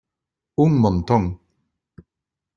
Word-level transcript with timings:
Un 0.65 0.71
montón. 0.83 1.23